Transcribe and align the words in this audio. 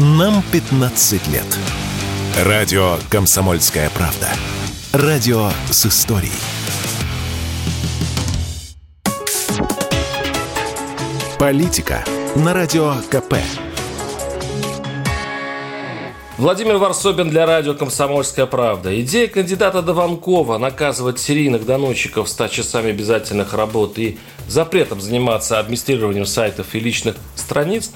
Нам 0.00 0.44
15 0.52 1.26
лет. 1.26 1.58
Радио 2.44 2.98
«Комсомольская 3.10 3.90
правда». 3.90 4.28
Радио 4.92 5.50
с 5.72 5.86
историей. 5.86 6.30
Политика 11.40 12.04
на 12.36 12.54
Радио 12.54 12.94
КП. 13.10 13.38
Владимир 16.36 16.76
Варсобин 16.76 17.28
для 17.28 17.44
радио 17.44 17.74
«Комсомольская 17.74 18.46
правда». 18.46 19.00
Идея 19.00 19.26
кандидата 19.26 19.82
Дованкова 19.82 20.58
наказывать 20.58 21.18
серийных 21.18 21.66
доносчиков 21.66 22.28
100 22.28 22.46
часами 22.46 22.90
обязательных 22.90 23.52
работ 23.52 23.98
и 23.98 24.16
запретом 24.46 25.00
заниматься 25.00 25.58
администрированием 25.58 26.24
сайтов 26.24 26.76
и 26.76 26.78
личных 26.78 27.16
страниц, 27.34 27.90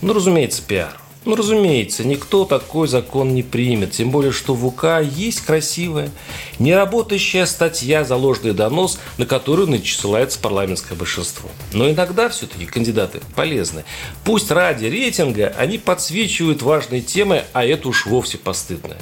ну, 0.00 0.12
разумеется, 0.12 0.62
пиар. 0.62 0.99
Ну, 1.26 1.36
разумеется, 1.36 2.02
никто 2.02 2.46
такой 2.46 2.88
закон 2.88 3.34
не 3.34 3.42
примет, 3.42 3.92
тем 3.92 4.10
более, 4.10 4.32
что 4.32 4.54
в 4.54 4.66
УК 4.66 5.00
есть 5.02 5.42
красивая, 5.42 6.10
неработающая 6.58 7.44
статья 7.44 8.04
за 8.04 8.16
ложный 8.16 8.52
донос, 8.52 8.98
на 9.18 9.26
которую 9.26 9.68
начисляется 9.68 10.38
парламентское 10.38 10.96
большинство. 10.96 11.50
Но 11.74 11.90
иногда 11.90 12.30
все-таки 12.30 12.64
кандидаты 12.64 13.20
полезны. 13.36 13.84
Пусть 14.24 14.50
ради 14.50 14.86
рейтинга 14.86 15.54
они 15.58 15.76
подсвечивают 15.76 16.62
важные 16.62 17.02
темы, 17.02 17.44
а 17.52 17.66
это 17.66 17.90
уж 17.90 18.06
вовсе 18.06 18.38
постыдно. 18.38 18.96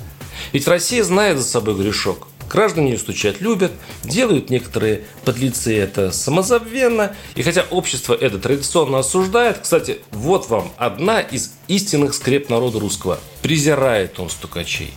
Ведь 0.52 0.66
Россия 0.66 1.04
знает 1.04 1.38
за 1.38 1.44
собой 1.44 1.76
грешок– 1.76 2.26
Граждане 2.48 2.92
ее 2.92 2.98
стучать 2.98 3.40
любят, 3.40 3.72
делают 4.04 4.50
некоторые 4.50 5.04
подлецы 5.24 5.76
это 5.76 6.12
самозабвенно. 6.12 7.14
И 7.34 7.42
хотя 7.42 7.64
общество 7.70 8.14
это 8.14 8.38
традиционно 8.38 8.98
осуждает, 8.98 9.58
кстати, 9.58 9.98
вот 10.12 10.48
вам 10.48 10.72
одна 10.78 11.20
из 11.20 11.52
истинных 11.68 12.14
скреп 12.14 12.48
народа 12.48 12.80
русского. 12.80 13.18
Презирает 13.42 14.18
он 14.18 14.30
стукачей. 14.30 14.92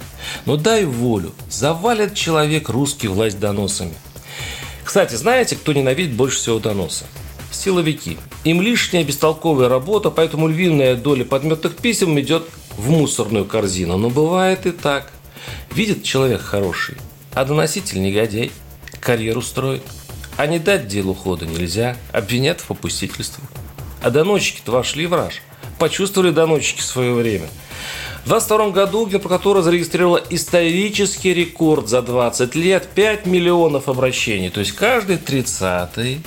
Но 0.46 0.56
дай 0.56 0.86
волю, 0.86 1.34
завалит 1.50 2.14
человек 2.14 2.70
русский 2.70 3.08
власть 3.08 3.40
доносами. 3.40 3.94
Кстати, 4.84 5.16
знаете, 5.16 5.56
кто 5.56 5.74
ненавидит 5.74 6.14
больше 6.14 6.38
всего 6.38 6.60
доноса? 6.60 7.06
Силовики. 7.52 8.18
Им 8.46 8.62
лишняя 8.62 9.04
бестолковая 9.04 9.70
работа, 9.70 10.10
поэтому 10.10 10.48
львиная 10.48 10.96
доля 10.96 11.26
подметных 11.26 11.76
писем 11.76 12.20
идет 12.20 12.48
в 12.78 12.90
мусорную 12.90 13.46
корзину. 13.46 13.98
Но 13.98 14.10
бывает 14.10 14.66
и 14.66 14.72
так. 14.72 15.12
Видит 15.74 16.04
человек 16.04 16.42
хороший, 16.42 16.98
а 17.34 17.46
доноситель 17.46 18.02
негодяй. 18.02 18.52
Карьеру 19.00 19.42
строит. 19.42 19.84
А 20.38 20.48
не 20.48 20.60
дать 20.60 20.88
делу 20.88 21.14
хода 21.14 21.46
нельзя. 21.46 21.98
Обвинят 22.12 22.62
в 22.62 22.66
попустительстве. 22.66 23.44
А 24.02 24.10
доносчики-то 24.10 24.72
вошли 24.72 25.06
в 25.06 25.14
раж. 25.14 25.42
Почувствовали 25.80 26.32
доносчики 26.32 26.82
свое 26.82 27.14
время. 27.14 27.48
В 28.24 28.28
22 28.28 28.70
году 28.70 29.08
Генпрокуратура 29.08 29.62
зарегистрировала 29.62 30.22
исторический 30.30 31.34
рекорд 31.34 31.90
за 31.90 32.02
20 32.02 32.54
лет 32.56 32.88
5 32.94 33.26
миллионов 33.26 33.90
обращений. 33.90 34.50
То 34.50 34.60
есть 34.60 34.74
каждый 34.74 35.18
30-й 35.18 36.22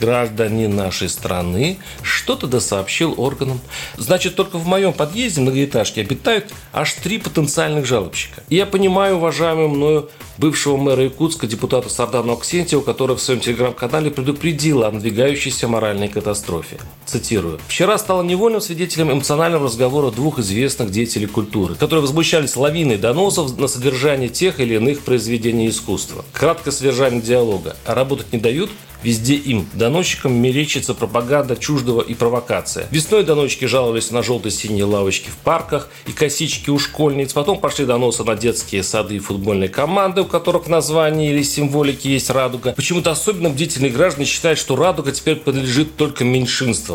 гражданин 0.00 0.74
нашей 0.74 1.08
страны 1.08 1.78
что-то 2.02 2.46
досообщил 2.46 3.14
органам. 3.16 3.60
Значит, 3.96 4.36
только 4.36 4.58
в 4.58 4.66
моем 4.66 4.92
подъезде 4.92 5.40
многоэтажки 5.40 6.00
обитают 6.00 6.52
аж 6.72 6.92
три 6.94 7.18
потенциальных 7.18 7.86
жалобщика. 7.86 8.42
И 8.48 8.56
я 8.56 8.66
понимаю 8.66 9.16
уважаемую 9.16 9.68
мною 9.68 10.10
бывшего 10.38 10.76
мэра 10.76 11.04
Якутска, 11.04 11.46
депутата 11.46 11.88
Сардану 11.88 12.34
Аксентьева, 12.34 12.82
который 12.82 13.16
в 13.16 13.20
своем 13.20 13.40
телеграм-канале 13.40 14.10
предупредила 14.10 14.88
о 14.88 14.92
надвигающейся 14.92 15.68
моральной 15.68 16.08
катастрофе. 16.08 16.78
Цитирую. 17.06 17.60
«Вчера 17.68 17.98
стала 17.98 18.22
невольным 18.22 18.60
свидетелем 18.60 19.12
эмоционального 19.12 19.66
разговора 19.66 20.10
двух 20.10 20.40
известных 20.40 20.90
деятелей 20.90 21.26
культуры, 21.26 21.76
которые 21.76 22.02
возмущались 22.02 22.56
лавиной 22.56 22.98
доносов 22.98 23.56
на 23.58 23.68
содержание 23.68 24.28
тех 24.28 24.58
или 24.58 24.74
иных 24.74 25.02
произведений 25.02 25.68
искусства. 25.68 26.24
Краткое 26.32 26.72
содержание 26.72 27.22
диалога. 27.22 27.76
А 27.86 27.94
работать 27.94 28.32
не 28.32 28.40
дают? 28.40 28.70
Везде 29.02 29.34
им, 29.34 29.68
доносчикам, 29.74 30.32
мерещится 30.32 30.94
пропаганда 30.94 31.56
чуждого 31.56 32.00
и 32.00 32.14
провокация. 32.14 32.88
Весной 32.90 33.22
доносчики 33.24 33.66
жаловались 33.66 34.10
на 34.10 34.22
желто-синие 34.22 34.84
лавочки 34.84 35.28
в 35.30 35.36
парках 35.36 35.88
и 36.06 36.12
косички 36.12 36.70
у 36.70 36.78
школьниц. 36.78 37.32
Потом 37.32 37.60
пошли 37.60 37.84
доносы 37.84 38.24
на 38.24 38.34
детские 38.34 38.82
сады 38.82 39.16
и 39.16 39.18
футбольные 39.20 39.68
команды, 39.68 40.22
у 40.22 40.24
которых 40.24 40.64
в 40.64 40.68
названии 40.68 41.30
или 41.30 41.42
символике 41.42 42.10
есть 42.10 42.30
радуга. 42.30 42.72
Почему-то 42.72 43.12
особенно 43.12 43.50
бдительные 43.50 43.92
граждане 43.92 44.26
считают, 44.26 44.58
что 44.58 44.74
радуга 44.74 45.12
теперь 45.12 45.36
принадлежит 45.36 45.96
только 45.96 46.24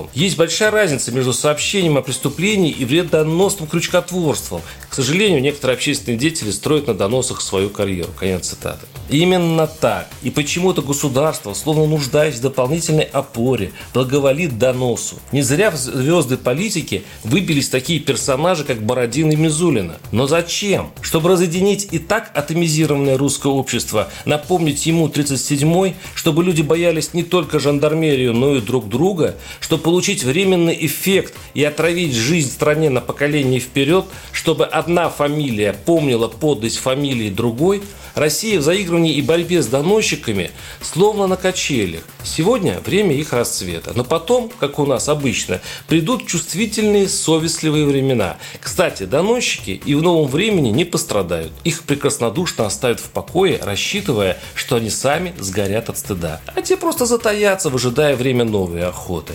меньшинствам. 0.01 0.09
Есть 0.13 0.37
большая 0.37 0.71
разница 0.71 1.11
между 1.11 1.33
сообщением 1.33 1.97
о 1.97 2.01
преступлении 2.01 2.71
и 2.71 2.85
вредоносным 2.85 3.67
крючкотворством. 3.67 4.61
К 4.89 4.93
сожалению, 4.93 5.41
некоторые 5.41 5.75
общественные 5.75 6.17
деятели 6.17 6.51
строят 6.51 6.87
на 6.87 6.93
доносах 6.93 7.41
свою 7.41 7.69
карьеру. 7.69 8.09
Конец 8.17 8.49
цитаты. 8.49 8.85
Именно 9.11 9.67
так. 9.67 10.07
И 10.23 10.29
почему-то 10.29 10.81
государство, 10.81 11.53
словно 11.53 11.85
нуждаясь 11.85 12.35
в 12.35 12.41
дополнительной 12.41 13.03
опоре, 13.03 13.73
благоволит 13.93 14.57
доносу. 14.57 15.17
Не 15.33 15.41
зря 15.41 15.69
в 15.69 15.75
звезды 15.75 16.37
политики 16.37 17.03
выбились 17.25 17.67
такие 17.67 17.99
персонажи, 17.99 18.63
как 18.63 18.81
Бородин 18.81 19.29
и 19.29 19.35
Мизулина. 19.35 19.97
Но 20.13 20.27
зачем? 20.27 20.91
Чтобы 21.01 21.27
разъединить 21.27 21.89
и 21.91 21.99
так 21.99 22.31
атомизированное 22.33 23.17
русское 23.17 23.51
общество, 23.51 24.07
напомнить 24.23 24.85
ему 24.85 25.09
37-й, 25.09 25.95
чтобы 26.15 26.45
люди 26.45 26.61
боялись 26.61 27.13
не 27.13 27.23
только 27.23 27.59
жандармерию, 27.59 28.33
но 28.33 28.55
и 28.55 28.61
друг 28.61 28.87
друга, 28.87 29.35
чтобы 29.59 29.83
получить 29.83 30.23
временный 30.23 30.77
эффект 30.85 31.33
и 31.53 31.65
отравить 31.65 32.15
жизнь 32.15 32.49
стране 32.49 32.89
на 32.89 33.01
поколение 33.01 33.59
вперед, 33.59 34.05
чтобы 34.31 34.65
одна 34.65 35.09
фамилия 35.09 35.73
помнила 35.73 36.29
подлость 36.29 36.77
фамилии 36.77 37.29
другой, 37.29 37.83
Россия 38.15 38.59
в 38.59 38.63
и 39.09 39.21
борьбе 39.21 39.61
с 39.61 39.67
доносчиками 39.67 40.51
словно 40.81 41.27
на 41.27 41.35
качелях. 41.35 42.03
Сегодня 42.23 42.79
время 42.79 43.15
их 43.15 43.33
расцвета. 43.33 43.93
Но 43.95 44.03
потом, 44.03 44.51
как 44.59 44.79
у 44.79 44.85
нас 44.85 45.09
обычно, 45.09 45.61
придут 45.87 46.27
чувствительные, 46.27 47.07
совестливые 47.07 47.85
времена. 47.85 48.37
Кстати, 48.59 49.03
доносчики 49.03 49.81
и 49.83 49.95
в 49.95 50.01
новом 50.01 50.29
времени 50.29 50.69
не 50.69 50.85
пострадают. 50.85 51.51
Их 51.63 51.83
прекраснодушно 51.83 52.65
оставят 52.65 52.99
в 52.99 53.09
покое, 53.09 53.59
рассчитывая, 53.61 54.37
что 54.55 54.75
они 54.75 54.89
сами 54.89 55.33
сгорят 55.39 55.89
от 55.89 55.97
стыда. 55.97 56.41
А 56.55 56.61
те 56.61 56.77
просто 56.77 57.05
затаятся, 57.05 57.69
выжидая 57.69 58.15
время 58.15 58.45
новой 58.45 58.83
охоты. 58.83 59.33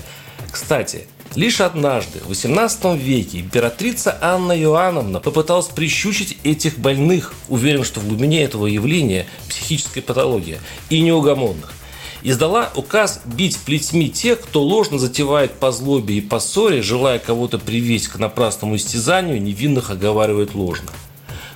Кстати, 0.51 1.07
Лишь 1.35 1.61
однажды, 1.61 2.21
в 2.21 2.31
XVIII 2.31 2.97
веке, 2.97 3.41
императрица 3.41 4.17
Анна 4.21 4.59
Иоанновна 4.59 5.21
попыталась 5.21 5.67
прищучить 5.67 6.39
этих 6.45 6.79
больных, 6.79 7.35
уверен, 7.49 7.85
что 7.85 8.01
в 8.01 8.09
глубине 8.09 8.43
этого 8.43 8.67
явления 8.67 9.27
психическая 9.49 10.03
патология, 10.03 10.59
и 10.89 11.01
неугомонных. 11.01 11.73
Издала 12.23 12.71
указ 12.75 13.21
бить 13.25 13.59
плетьми 13.59 14.11
тех, 14.11 14.41
кто 14.41 14.63
ложно 14.63 14.99
затевает 14.99 15.53
по 15.53 15.71
злобе 15.71 16.17
и 16.17 16.21
по 16.21 16.41
ссоре, 16.41 16.83
желая 16.83 17.19
кого-то 17.19 17.59
привести 17.59 18.09
к 18.09 18.19
напрасному 18.19 18.77
истязанию, 18.77 19.41
невинных 19.41 19.91
оговаривает 19.91 20.55
ложно. 20.55 20.91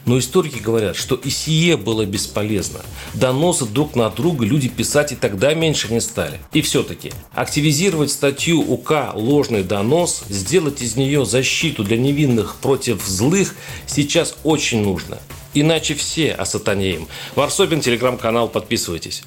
Но 0.07 0.19
историки 0.19 0.59
говорят, 0.59 0.97
что 0.97 1.15
и 1.15 1.31
сие 1.31 1.77
было 1.77 2.05
бесполезно. 2.05 2.81
Доносы 3.15 3.67
друг 3.67 3.95
на 3.97 4.09
друга 4.11 4.45
люди 4.45 4.69
писать 4.69 5.13
и 5.13 5.17
тогда 5.17 5.55
меньше 5.55 5.93
не 5.93 6.01
стали. 6.01 6.39
И 6.53 6.63
все-таки 6.63 7.13
активизировать 7.35 8.11
статью 8.11 8.61
УК 8.61 9.13
«Ложный 9.15 9.63
донос», 9.63 10.25
сделать 10.29 10.83
из 10.83 10.97
нее 10.97 11.25
защиту 11.25 11.85
для 11.85 11.97
невинных 11.97 12.57
против 12.57 13.05
злых 13.07 13.55
сейчас 13.87 14.37
очень 14.45 14.83
нужно. 14.83 15.19
Иначе 15.55 15.95
все 15.95 16.33
осатанеем. 16.33 17.09
Варсобин, 17.35 17.81
телеграм-канал, 17.81 18.49
подписывайтесь. 18.49 19.25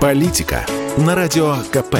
Политика 0.00 0.66
на 0.96 1.14
радио 1.14 1.56
КП. 1.70 1.96